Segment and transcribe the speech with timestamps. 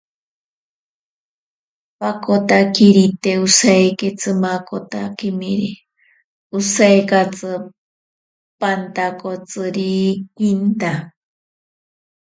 [1.99, 5.71] Paakotakiri te osaiki tsimakotakimiri,
[6.57, 7.49] osaikatsi
[8.59, 10.91] pantakotsirikinta.